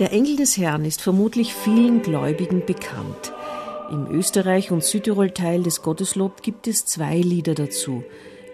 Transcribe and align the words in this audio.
Der 0.00 0.10
Engel 0.10 0.34
des 0.34 0.56
Herrn 0.56 0.84
ist 0.84 1.00
vermutlich 1.00 1.54
vielen 1.54 2.02
Gläubigen 2.02 2.66
bekannt. 2.66 3.32
Im 3.92 4.10
Österreich- 4.10 4.72
und 4.72 4.82
Südtirol-Teil 4.82 5.62
des 5.62 5.82
Gotteslob 5.82 6.42
gibt 6.42 6.66
es 6.66 6.84
zwei 6.84 7.18
Lieder 7.18 7.54
dazu, 7.54 8.02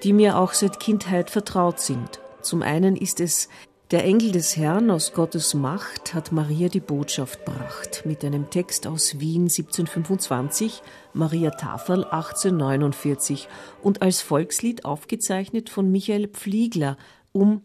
die 0.02 0.12
mir 0.12 0.36
auch 0.36 0.52
seit 0.52 0.80
Kindheit 0.80 1.30
vertraut 1.30 1.80
sind. 1.80 2.20
Zum 2.42 2.60
einen 2.60 2.94
ist 2.94 3.20
es 3.20 3.48
Der 3.90 4.04
Engel 4.04 4.32
des 4.32 4.58
Herrn 4.58 4.90
aus 4.90 5.14
Gottes 5.14 5.54
Macht 5.54 6.12
hat 6.12 6.30
Maria 6.30 6.68
die 6.68 6.78
Botschaft 6.78 7.46
bracht 7.46 8.02
mit 8.04 8.22
einem 8.22 8.50
Text 8.50 8.86
aus 8.86 9.18
Wien 9.18 9.44
1725, 9.44 10.82
Maria 11.14 11.52
Tafel 11.52 12.04
1849 12.04 13.48
und 13.82 14.02
als 14.02 14.20
Volkslied 14.20 14.84
aufgezeichnet 14.84 15.70
von 15.70 15.90
Michael 15.90 16.28
Pfliegler 16.28 16.98
um 17.32 17.62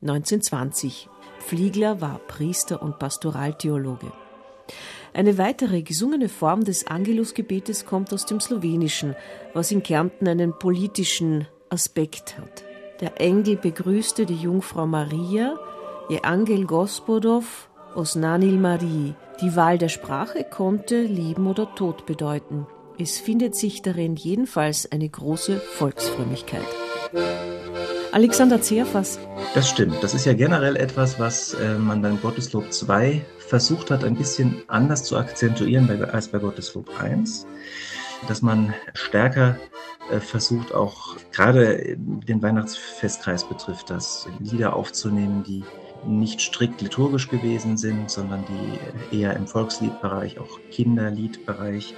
1920. 0.00 1.10
Fliegler 1.48 2.02
war 2.02 2.20
Priester 2.28 2.82
und 2.82 2.98
Pastoraltheologe. 2.98 4.12
Eine 5.14 5.38
weitere 5.38 5.80
gesungene 5.80 6.28
Form 6.28 6.62
des 6.62 6.86
Angelusgebetes 6.86 7.86
kommt 7.86 8.12
aus 8.12 8.26
dem 8.26 8.38
Slowenischen, 8.38 9.16
was 9.54 9.70
in 9.70 9.82
Kärnten 9.82 10.28
einen 10.28 10.52
politischen 10.58 11.48
Aspekt 11.70 12.36
hat. 12.36 12.64
Der 13.00 13.18
Engel 13.18 13.56
begrüßte 13.56 14.26
die 14.26 14.36
Jungfrau 14.36 14.86
Maria, 14.86 15.58
je 16.10 16.20
Angel 16.20 16.66
Gospodov 16.66 17.70
Osnanil 17.94 18.58
Marie. 18.58 19.14
Die 19.40 19.56
Wahl 19.56 19.78
der 19.78 19.88
Sprache 19.88 20.44
konnte 20.44 21.00
Leben 21.00 21.46
oder 21.46 21.74
Tod 21.74 22.04
bedeuten. 22.04 22.66
Es 22.98 23.18
findet 23.18 23.54
sich 23.56 23.80
darin 23.80 24.16
jedenfalls 24.16 24.92
eine 24.92 25.08
große 25.08 25.56
Volksfrömmigkeit. 25.56 26.66
Alexander 28.12 28.60
Zerfas. 28.60 29.18
Das 29.54 29.68
stimmt. 29.68 30.02
Das 30.02 30.14
ist 30.14 30.24
ja 30.24 30.32
generell 30.32 30.76
etwas, 30.76 31.18
was 31.18 31.54
äh, 31.54 31.74
man 31.74 32.00
beim 32.00 32.20
Gotteslob 32.20 32.72
2 32.72 33.24
versucht 33.38 33.90
hat, 33.90 34.04
ein 34.04 34.14
bisschen 34.14 34.62
anders 34.68 35.04
zu 35.04 35.16
akzentuieren 35.16 36.04
als 36.04 36.28
bei 36.28 36.38
Gotteslob 36.38 36.88
1. 37.00 37.46
Dass 38.26 38.42
man 38.42 38.74
stärker 38.94 39.56
äh, 40.10 40.20
versucht, 40.20 40.74
auch 40.74 41.16
gerade 41.32 41.96
den 41.96 42.42
Weihnachtsfestkreis 42.42 43.44
betrifft, 43.44 43.90
das 43.90 44.26
Lieder 44.40 44.74
aufzunehmen, 44.74 45.44
die 45.44 45.64
nicht 46.06 46.40
strikt 46.40 46.80
liturgisch 46.80 47.28
gewesen 47.28 47.76
sind, 47.76 48.10
sondern 48.10 48.46
die 48.46 49.20
eher 49.20 49.36
im 49.36 49.46
Volksliedbereich, 49.46 50.38
auch 50.38 50.58
Kinderliedbereich 50.70 51.94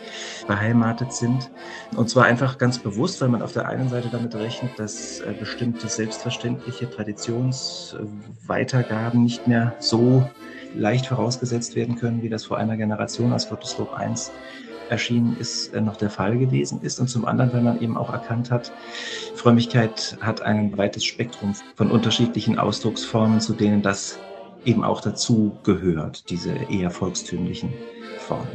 beheimatet 0.46 1.12
sind. 1.12 1.50
Und 1.96 2.10
zwar 2.10 2.24
einfach 2.24 2.58
ganz 2.58 2.78
bewusst, 2.78 3.20
weil 3.20 3.28
man 3.28 3.42
auf 3.42 3.52
der 3.52 3.68
einen 3.68 3.88
Seite 3.88 4.08
damit 4.10 4.34
rechnet, 4.34 4.76
dass 4.78 5.20
äh, 5.20 5.34
bestimmte 5.38 5.88
selbstverständliche 5.88 6.90
Traditionsweitergaben 6.90 9.22
nicht 9.22 9.46
mehr 9.46 9.76
so 9.78 10.28
leicht 10.74 11.06
vorausgesetzt 11.06 11.76
werden 11.76 11.94
können, 11.96 12.22
wie 12.22 12.28
das 12.28 12.44
vor 12.44 12.58
einer 12.58 12.76
Generation 12.76 13.32
als 13.32 13.48
Gotteslob 13.48 13.92
1 13.92 14.32
erschienen 14.90 15.36
ist, 15.38 15.72
äh, 15.74 15.80
noch 15.80 15.96
der 15.96 16.10
Fall 16.10 16.38
gewesen 16.38 16.82
ist. 16.82 17.00
Und 17.00 17.08
zum 17.08 17.24
anderen, 17.24 17.52
weil 17.52 17.62
man 17.62 17.80
eben 17.80 17.96
auch 17.96 18.12
erkannt 18.12 18.50
hat, 18.50 18.72
Frömmigkeit 19.34 20.18
hat 20.20 20.42
ein 20.42 20.70
breites 20.70 21.04
Spektrum 21.04 21.54
von 21.74 21.90
unterschiedlichen 21.90 22.58
Ausdrucksformen, 22.58 23.40
zu 23.40 23.54
denen 23.54 23.82
das 23.82 24.18
eben 24.64 24.84
auch 24.84 25.00
dazu 25.00 25.56
gehört, 25.64 26.28
diese 26.30 26.52
eher 26.68 26.90
volkstümlichen 26.90 27.72
Formen. 28.18 28.46